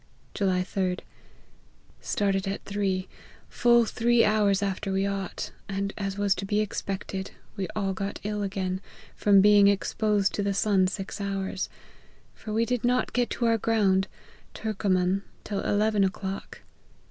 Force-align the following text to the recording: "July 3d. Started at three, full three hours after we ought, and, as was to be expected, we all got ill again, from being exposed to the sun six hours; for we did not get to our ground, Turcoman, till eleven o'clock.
"July 0.33 0.61
3d. 0.63 1.01
Started 1.99 2.47
at 2.47 2.65
three, 2.65 3.07
full 3.49 3.85
three 3.85 4.25
hours 4.25 4.63
after 4.63 4.91
we 4.91 5.05
ought, 5.05 5.51
and, 5.69 5.93
as 5.95 6.17
was 6.17 6.33
to 6.33 6.43
be 6.43 6.59
expected, 6.59 7.29
we 7.55 7.67
all 7.75 7.93
got 7.93 8.19
ill 8.23 8.41
again, 8.41 8.81
from 9.15 9.41
being 9.41 9.67
exposed 9.67 10.33
to 10.33 10.41
the 10.41 10.55
sun 10.55 10.87
six 10.87 11.21
hours; 11.21 11.69
for 12.33 12.51
we 12.51 12.65
did 12.65 12.83
not 12.83 13.13
get 13.13 13.29
to 13.29 13.45
our 13.45 13.59
ground, 13.59 14.07
Turcoman, 14.55 15.21
till 15.43 15.61
eleven 15.61 16.03
o'clock. 16.03 16.63